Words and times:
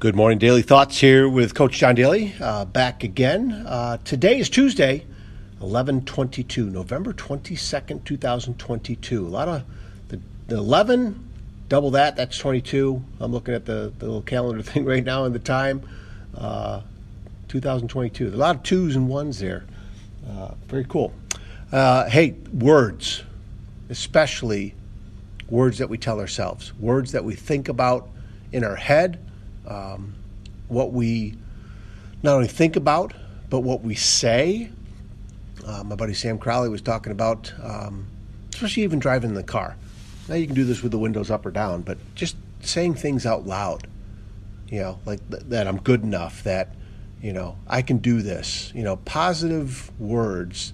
Good 0.00 0.16
morning, 0.16 0.38
Daily 0.38 0.62
Thoughts 0.62 0.98
here 0.98 1.28
with 1.28 1.54
Coach 1.54 1.76
John 1.76 1.94
Daly, 1.94 2.32
uh, 2.40 2.64
back 2.64 3.04
again. 3.04 3.52
Uh, 3.52 3.98
today 4.02 4.38
is 4.38 4.48
Tuesday, 4.48 5.00
1122, 5.58 6.70
November 6.70 7.12
22nd, 7.12 8.02
2022. 8.06 9.26
A 9.26 9.28
lot 9.28 9.46
of 9.48 9.62
the, 10.08 10.18
the 10.46 10.56
11, 10.56 11.22
double 11.68 11.90
that, 11.90 12.16
that's 12.16 12.38
22. 12.38 13.04
I'm 13.20 13.30
looking 13.30 13.52
at 13.52 13.66
the, 13.66 13.92
the 13.98 14.06
little 14.06 14.22
calendar 14.22 14.62
thing 14.72 14.86
right 14.86 15.04
now 15.04 15.26
and 15.26 15.34
the 15.34 15.38
time, 15.38 15.86
uh, 16.34 16.80
2022. 17.48 18.28
A 18.28 18.30
lot 18.30 18.56
of 18.56 18.62
twos 18.62 18.96
and 18.96 19.06
ones 19.06 19.38
there. 19.38 19.66
Uh, 20.26 20.52
very 20.68 20.86
cool. 20.86 21.12
Uh, 21.70 22.08
hey, 22.08 22.36
words, 22.54 23.22
especially 23.90 24.74
words 25.50 25.76
that 25.76 25.90
we 25.90 25.98
tell 25.98 26.20
ourselves, 26.20 26.72
words 26.80 27.12
that 27.12 27.22
we 27.22 27.34
think 27.34 27.68
about 27.68 28.08
in 28.50 28.64
our 28.64 28.76
head 28.76 29.18
um, 29.70 30.14
what 30.68 30.92
we 30.92 31.36
not 32.22 32.34
only 32.34 32.48
think 32.48 32.76
about, 32.76 33.14
but 33.48 33.60
what 33.60 33.82
we 33.82 33.94
say. 33.94 34.70
Uh, 35.66 35.82
my 35.84 35.94
buddy 35.94 36.14
Sam 36.14 36.38
Crowley 36.38 36.68
was 36.68 36.82
talking 36.82 37.12
about, 37.12 37.52
um, 37.62 38.06
especially 38.52 38.82
even 38.82 38.98
driving 38.98 39.30
in 39.30 39.34
the 39.34 39.42
car. 39.42 39.76
Now 40.28 40.34
you 40.34 40.46
can 40.46 40.54
do 40.54 40.64
this 40.64 40.82
with 40.82 40.92
the 40.92 40.98
windows 40.98 41.30
up 41.30 41.46
or 41.46 41.50
down, 41.50 41.82
but 41.82 41.98
just 42.14 42.36
saying 42.60 42.94
things 42.94 43.24
out 43.24 43.46
loud, 43.46 43.86
you 44.68 44.80
know, 44.80 44.98
like 45.06 45.26
th- 45.30 45.42
that 45.48 45.66
I'm 45.66 45.78
good 45.78 46.02
enough, 46.02 46.42
that, 46.44 46.74
you 47.22 47.32
know, 47.32 47.56
I 47.66 47.82
can 47.82 47.98
do 47.98 48.22
this, 48.22 48.72
you 48.74 48.82
know, 48.82 48.96
positive 48.96 49.90
words 50.00 50.72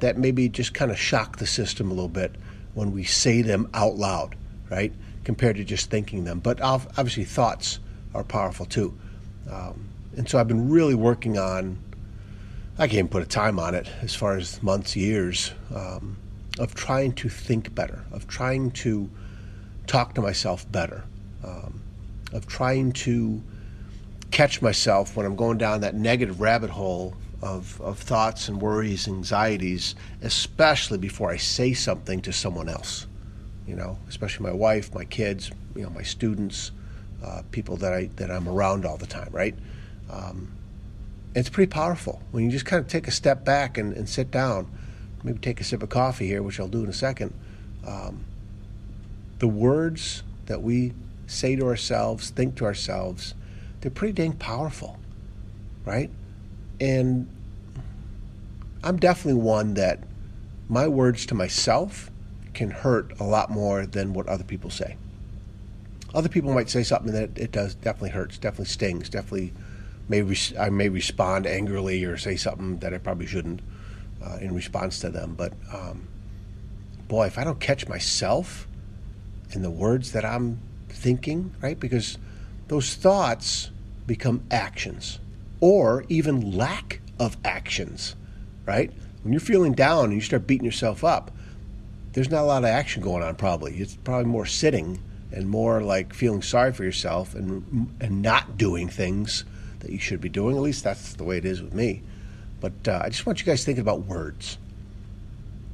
that 0.00 0.18
maybe 0.18 0.48
just 0.48 0.74
kind 0.74 0.90
of 0.90 0.98
shock 0.98 1.38
the 1.38 1.46
system 1.46 1.90
a 1.90 1.94
little 1.94 2.08
bit 2.08 2.34
when 2.74 2.92
we 2.92 3.04
say 3.04 3.42
them 3.42 3.68
out 3.74 3.96
loud, 3.96 4.34
right? 4.70 4.92
Compared 5.24 5.56
to 5.56 5.64
just 5.64 5.90
thinking 5.90 6.24
them. 6.24 6.40
But 6.40 6.60
obviously, 6.60 7.24
thoughts 7.24 7.78
are 8.14 8.24
powerful 8.24 8.66
too. 8.66 8.96
Um, 9.50 9.88
and 10.16 10.28
so 10.28 10.38
I've 10.38 10.48
been 10.48 10.70
really 10.70 10.94
working 10.94 11.38
on, 11.38 11.78
I 12.78 12.86
can't 12.86 12.94
even 12.94 13.08
put 13.08 13.22
a 13.22 13.26
time 13.26 13.58
on 13.58 13.74
it 13.74 13.88
as 14.02 14.14
far 14.14 14.36
as 14.36 14.62
months, 14.62 14.96
years, 14.96 15.52
um, 15.74 16.16
of 16.58 16.74
trying 16.74 17.12
to 17.12 17.28
think 17.28 17.74
better, 17.74 18.04
of 18.12 18.26
trying 18.26 18.70
to 18.72 19.08
talk 19.86 20.14
to 20.14 20.20
myself 20.20 20.70
better, 20.70 21.04
um, 21.44 21.80
of 22.32 22.46
trying 22.46 22.92
to 22.92 23.42
catch 24.30 24.62
myself 24.62 25.16
when 25.16 25.26
I'm 25.26 25.36
going 25.36 25.58
down 25.58 25.80
that 25.80 25.94
negative 25.94 26.40
rabbit 26.40 26.70
hole 26.70 27.16
of, 27.42 27.80
of 27.80 27.98
thoughts 27.98 28.48
and 28.48 28.60
worries, 28.60 29.08
anxieties, 29.08 29.94
especially 30.22 30.98
before 30.98 31.30
I 31.30 31.36
say 31.36 31.72
something 31.72 32.20
to 32.22 32.32
someone 32.32 32.68
else. 32.68 33.06
You 33.66 33.76
know, 33.76 33.98
especially 34.08 34.46
my 34.46 34.52
wife, 34.52 34.94
my 34.94 35.04
kids, 35.04 35.50
you 35.74 35.82
know, 35.82 35.90
my 35.90 36.02
students, 36.02 36.72
uh, 37.24 37.42
people 37.50 37.76
that 37.78 37.92
I 37.92 38.10
that 38.16 38.30
I'm 38.30 38.48
around 38.48 38.84
all 38.84 38.96
the 38.96 39.06
time, 39.06 39.28
right? 39.32 39.54
Um, 40.10 40.52
it's 41.34 41.48
pretty 41.48 41.70
powerful 41.70 42.20
when 42.32 42.44
you 42.44 42.50
just 42.50 42.64
kind 42.66 42.82
of 42.82 42.88
take 42.88 43.06
a 43.06 43.12
step 43.12 43.44
back 43.44 43.78
and, 43.78 43.92
and, 43.92 44.08
sit 44.08 44.30
down, 44.32 44.68
maybe 45.22 45.38
take 45.38 45.60
a 45.60 45.64
sip 45.64 45.82
of 45.82 45.88
coffee 45.88 46.26
here, 46.26 46.42
which 46.42 46.58
I'll 46.58 46.68
do 46.68 46.82
in 46.82 46.88
a 46.88 46.92
second. 46.92 47.32
Um, 47.86 48.24
the 49.38 49.46
words 49.46 50.24
that 50.46 50.62
we 50.62 50.92
say 51.28 51.54
to 51.54 51.66
ourselves, 51.66 52.30
think 52.30 52.56
to 52.56 52.64
ourselves, 52.64 53.34
they're 53.80 53.90
pretty 53.90 54.12
dang 54.12 54.32
powerful, 54.32 54.98
right? 55.84 56.10
And 56.80 57.28
I'm 58.82 58.96
definitely 58.96 59.40
one 59.40 59.74
that 59.74 60.00
my 60.68 60.88
words 60.88 61.26
to 61.26 61.34
myself 61.34 62.10
can 62.54 62.70
hurt 62.70 63.18
a 63.20 63.24
lot 63.24 63.50
more 63.50 63.86
than 63.86 64.12
what 64.12 64.26
other 64.26 64.44
people 64.44 64.70
say. 64.70 64.96
Other 66.14 66.28
people 66.28 66.52
might 66.52 66.70
say 66.70 66.82
something 66.82 67.12
that 67.12 67.38
it 67.38 67.52
does 67.52 67.74
definitely 67.74 68.10
hurts, 68.10 68.38
definitely 68.38 68.66
stings, 68.66 69.08
definitely 69.08 69.52
may 70.08 70.22
res- 70.22 70.54
I 70.58 70.70
may 70.70 70.88
respond 70.88 71.46
angrily 71.46 72.04
or 72.04 72.16
say 72.16 72.36
something 72.36 72.78
that 72.78 72.92
I 72.92 72.98
probably 72.98 73.26
shouldn't 73.26 73.60
uh, 74.24 74.38
in 74.40 74.54
response 74.54 74.98
to 75.00 75.10
them. 75.10 75.34
But 75.36 75.52
um, 75.72 76.08
boy, 77.06 77.26
if 77.26 77.38
I 77.38 77.44
don't 77.44 77.60
catch 77.60 77.88
myself 77.88 78.66
in 79.52 79.62
the 79.62 79.70
words 79.70 80.12
that 80.12 80.24
I'm 80.24 80.60
thinking, 80.88 81.54
right? 81.62 81.78
Because 81.78 82.18
those 82.68 82.94
thoughts 82.94 83.70
become 84.06 84.42
actions 84.50 85.20
or 85.60 86.04
even 86.08 86.56
lack 86.56 87.00
of 87.18 87.36
actions, 87.44 88.16
right? 88.66 88.92
When 89.22 89.32
you're 89.32 89.40
feeling 89.40 89.74
down 89.74 90.06
and 90.06 90.14
you 90.14 90.20
start 90.20 90.46
beating 90.46 90.64
yourself 90.64 91.04
up, 91.04 91.30
there's 92.12 92.30
not 92.30 92.42
a 92.42 92.46
lot 92.46 92.64
of 92.64 92.70
action 92.70 93.02
going 93.02 93.22
on 93.22 93.36
probably. 93.36 93.76
It's 93.76 93.94
probably 93.94 94.24
more 94.24 94.46
sitting 94.46 95.00
and 95.32 95.48
more 95.48 95.82
like 95.82 96.12
feeling 96.12 96.42
sorry 96.42 96.72
for 96.72 96.84
yourself 96.84 97.34
and 97.34 97.94
and 98.00 98.22
not 98.22 98.56
doing 98.56 98.88
things 98.88 99.44
that 99.80 99.90
you 99.90 99.98
should 99.98 100.20
be 100.20 100.28
doing. 100.28 100.56
At 100.56 100.62
least 100.62 100.84
that's 100.84 101.14
the 101.14 101.24
way 101.24 101.38
it 101.38 101.44
is 101.44 101.62
with 101.62 101.74
me. 101.74 102.02
But 102.60 102.86
uh, 102.86 103.00
I 103.04 103.08
just 103.08 103.24
want 103.26 103.40
you 103.40 103.46
guys 103.46 103.64
thinking 103.64 103.82
about 103.82 104.02
words. 104.02 104.58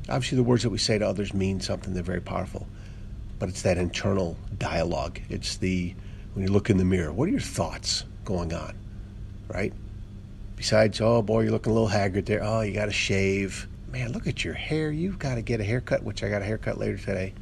Obviously, 0.08 0.36
the 0.36 0.44
words 0.44 0.62
that 0.62 0.70
we 0.70 0.78
say 0.78 0.98
to 0.98 1.06
others 1.06 1.34
mean 1.34 1.60
something. 1.60 1.92
They're 1.92 2.02
very 2.02 2.20
powerful. 2.20 2.66
But 3.38 3.48
it's 3.48 3.62
that 3.62 3.76
internal 3.76 4.36
dialogue. 4.58 5.20
It's 5.28 5.56
the 5.56 5.94
when 6.34 6.46
you 6.46 6.52
look 6.52 6.70
in 6.70 6.76
the 6.76 6.84
mirror. 6.84 7.12
What 7.12 7.28
are 7.28 7.32
your 7.32 7.40
thoughts 7.40 8.04
going 8.24 8.52
on, 8.52 8.76
right? 9.48 9.72
Besides, 10.54 11.00
oh 11.00 11.22
boy, 11.22 11.42
you're 11.42 11.52
looking 11.52 11.72
a 11.72 11.74
little 11.74 11.88
haggard 11.88 12.26
there. 12.26 12.42
Oh, 12.42 12.60
you 12.60 12.72
got 12.72 12.86
to 12.86 12.92
shave. 12.92 13.68
Man, 13.90 14.12
look 14.12 14.26
at 14.26 14.44
your 14.44 14.54
hair. 14.54 14.90
You've 14.90 15.18
got 15.18 15.34
to 15.34 15.42
get 15.42 15.60
a 15.60 15.64
haircut, 15.64 16.02
which 16.02 16.22
I 16.22 16.30
got 16.30 16.40
a 16.42 16.44
haircut 16.44 16.78
later 16.78 16.96
today. 16.96 17.34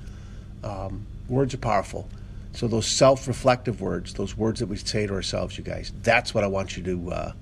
Um, 0.63 1.07
Words 1.29 1.55
are 1.55 1.59
powerful. 1.59 2.09
So 2.53 2.69
those 2.69 2.87
self-reflective 2.87 3.81
words, 3.81 4.15
those 4.15 4.37
words 4.37 4.61
that 4.61 4.67
we 4.67 4.77
say 4.77 5.07
to 5.07 5.12
ourselves, 5.12 5.59
you 5.59 5.65
guys, 5.65 5.93
that's 6.03 6.35
what 6.35 6.45
I 6.45 6.47
want 6.47 6.77
you 6.77 6.83
to 6.85 7.11
uh, 7.11 7.33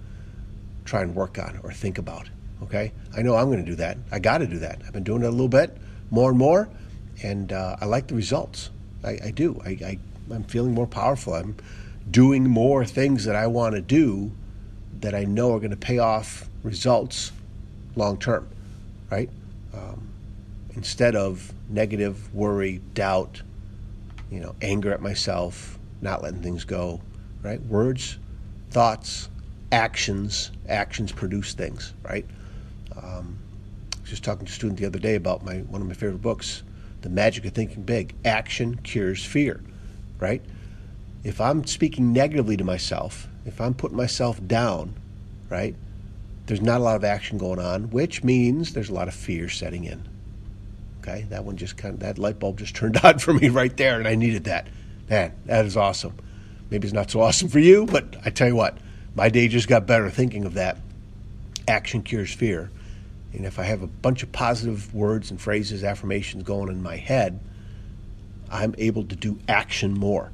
try 0.84 1.02
and 1.02 1.14
work 1.14 1.38
on 1.38 1.60
or 1.62 1.72
think 1.72 1.98
about. 1.98 2.28
Okay, 2.62 2.92
I 3.16 3.22
know 3.22 3.34
I'm 3.34 3.46
going 3.46 3.64
to 3.64 3.70
do 3.70 3.76
that. 3.76 3.98
I 4.10 4.20
got 4.20 4.38
to 4.38 4.46
do 4.46 4.60
that. 4.60 4.80
I've 4.86 4.92
been 4.92 5.02
doing 5.02 5.22
it 5.22 5.26
a 5.26 5.30
little 5.30 5.48
bit, 5.48 5.76
more 6.10 6.30
and 6.30 6.38
more, 6.38 6.68
and 7.22 7.52
uh, 7.52 7.76
I 7.80 7.86
like 7.86 8.06
the 8.06 8.14
results. 8.14 8.70
I, 9.04 9.18
I 9.24 9.30
do. 9.32 9.60
I, 9.64 9.70
I, 9.70 9.98
I'm 10.32 10.44
feeling 10.44 10.72
more 10.72 10.86
powerful. 10.86 11.34
I'm 11.34 11.56
doing 12.10 12.48
more 12.48 12.84
things 12.84 13.24
that 13.24 13.34
I 13.34 13.48
want 13.48 13.74
to 13.74 13.82
do 13.82 14.30
that 15.00 15.14
I 15.14 15.24
know 15.24 15.52
are 15.54 15.58
going 15.58 15.70
to 15.70 15.76
pay 15.76 15.98
off 15.98 16.48
results 16.62 17.32
long 17.96 18.16
term, 18.18 18.48
right? 19.10 19.28
Um, 19.74 20.08
instead 20.74 21.16
of 21.16 21.52
negative 21.68 22.32
worry, 22.34 22.80
doubt, 22.94 23.42
you 24.32 24.40
know, 24.40 24.54
anger 24.62 24.92
at 24.92 25.02
myself, 25.02 25.78
not 26.00 26.22
letting 26.22 26.40
things 26.40 26.64
go, 26.64 27.02
right? 27.42 27.60
Words, 27.60 28.18
thoughts, 28.70 29.28
actions. 29.70 30.50
Actions 30.68 31.12
produce 31.12 31.52
things, 31.52 31.92
right? 32.02 32.24
Um, 32.96 33.38
I 33.94 34.00
was 34.00 34.08
just 34.08 34.24
talking 34.24 34.46
to 34.46 34.50
a 34.50 34.54
student 34.54 34.80
the 34.80 34.86
other 34.86 34.98
day 34.98 35.16
about 35.16 35.44
my 35.44 35.58
one 35.58 35.82
of 35.82 35.86
my 35.86 35.92
favorite 35.92 36.22
books, 36.22 36.62
The 37.02 37.10
Magic 37.10 37.44
of 37.44 37.52
Thinking 37.52 37.82
Big. 37.82 38.14
Action 38.24 38.76
cures 38.76 39.22
fear, 39.22 39.62
right? 40.18 40.42
If 41.24 41.38
I'm 41.38 41.66
speaking 41.66 42.14
negatively 42.14 42.56
to 42.56 42.64
myself, 42.64 43.28
if 43.44 43.60
I'm 43.60 43.74
putting 43.74 43.98
myself 43.98 44.44
down, 44.46 44.94
right? 45.50 45.76
There's 46.46 46.62
not 46.62 46.80
a 46.80 46.84
lot 46.84 46.96
of 46.96 47.04
action 47.04 47.36
going 47.36 47.60
on, 47.60 47.90
which 47.90 48.24
means 48.24 48.72
there's 48.72 48.88
a 48.88 48.94
lot 48.94 49.08
of 49.08 49.14
fear 49.14 49.50
setting 49.50 49.84
in. 49.84 50.08
Okay, 51.02 51.26
that 51.30 51.44
one 51.44 51.56
just 51.56 51.76
kind 51.76 51.94
of, 51.94 52.00
that 52.00 52.18
light 52.18 52.38
bulb 52.38 52.58
just 52.58 52.76
turned 52.76 52.96
on 52.98 53.18
for 53.18 53.34
me 53.34 53.48
right 53.48 53.76
there, 53.76 53.98
and 53.98 54.06
I 54.06 54.14
needed 54.14 54.44
that. 54.44 54.68
Man, 55.10 55.32
that 55.46 55.66
is 55.66 55.76
awesome. 55.76 56.14
Maybe 56.70 56.86
it's 56.86 56.94
not 56.94 57.10
so 57.10 57.20
awesome 57.20 57.48
for 57.48 57.58
you, 57.58 57.86
but 57.86 58.16
I 58.24 58.30
tell 58.30 58.48
you 58.48 58.56
what, 58.56 58.78
my 59.14 59.28
day 59.28 59.48
just 59.48 59.68
got 59.68 59.86
better 59.86 60.08
thinking 60.08 60.44
of 60.44 60.54
that. 60.54 60.78
Action 61.68 62.02
cures 62.02 62.32
fear. 62.32 62.70
And 63.34 63.44
if 63.44 63.58
I 63.58 63.64
have 63.64 63.82
a 63.82 63.86
bunch 63.86 64.22
of 64.22 64.30
positive 64.32 64.94
words 64.94 65.30
and 65.30 65.40
phrases, 65.40 65.84
affirmations 65.84 66.44
going 66.44 66.70
in 66.70 66.82
my 66.82 66.96
head, 66.96 67.40
I'm 68.50 68.74
able 68.78 69.04
to 69.04 69.16
do 69.16 69.38
action 69.48 69.92
more. 69.92 70.30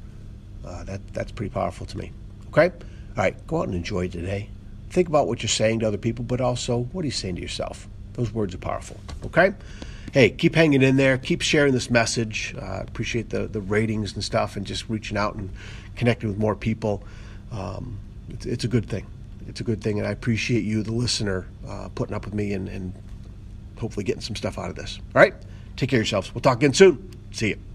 Uh, 0.65 0.85
that, 0.85 1.01
that's 1.15 1.33
pretty 1.33 1.51
powerful 1.51 1.87
to 1.87 1.99
me. 1.99 2.13
Okay? 2.49 2.71
All 2.71 3.25
right, 3.25 3.47
go 3.47 3.61
out 3.61 3.69
and 3.69 3.75
enjoy 3.75 4.09
today. 4.09 4.49
Think 4.91 5.09
about 5.09 5.27
what 5.29 5.43
you're 5.43 5.49
saying 5.49 5.81
to 5.81 5.87
other 5.87 5.99
people, 5.99 6.25
but 6.25 6.41
also 6.41 6.85
what 6.93 7.03
are 7.03 7.07
you 7.07 7.13
saying 7.13 7.37
to 7.37 7.43
yourself? 7.43 7.89
Those 8.19 8.35
words 8.35 8.55
are 8.55 8.59
powerful. 8.59 8.99
Okay? 9.25 9.55
hey, 10.13 10.31
keep 10.31 10.55
hanging 10.55 10.83
in 10.83 10.97
there. 10.97 11.19
Keep 11.19 11.43
sharing 11.43 11.73
this 11.73 11.91
message. 11.91 12.55
Uh, 12.61 12.83
appreciate 12.87 13.31
the, 13.31 13.47
the 13.47 13.61
ratings 13.61 14.15
and 14.15 14.25
stuff 14.25 14.57
and 14.57 14.67
just 14.67 14.89
reaching 14.89 15.17
out 15.17 15.35
and 15.35 15.51
connecting 15.97 16.29
with 16.29 16.39
more 16.39 16.55
people. 16.55 17.03
Um, 17.53 17.99
it's, 18.31 18.47
it's, 18.47 18.65
a 18.65 18.69
good 18.69 18.89
thing. 18.89 19.07
It's 19.47 19.61
a 19.61 19.65
good 19.65 19.83
thing. 19.83 19.99
And 19.99 20.07
I 20.07 20.11
appreciate 20.11 20.65
you, 20.65 20.83
the 20.83 20.93
listener, 20.93 21.47
uh, 21.67 21.89
putting 21.95 22.15
up 22.15 22.25
with 22.25 22.35
me 22.35 22.53
and, 22.53 22.69
and 22.69 22.93
hopefully 23.79 24.05
getting 24.05 24.23
some 24.23 24.37
stuff 24.37 24.59
out 24.59 24.71
of 24.71 24.77
this. 24.77 24.99
All 25.15 25.21
right? 25.21 25.35
Take 25.77 25.91
care 25.91 25.99
of 25.99 26.03
yourselves. 26.03 26.35
We'll 26.35 26.43
talk 26.43 26.59
again 26.59 26.75
soon. 26.75 27.17
See 27.31 27.49
you. 27.49 27.68